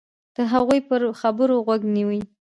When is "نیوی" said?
1.95-2.21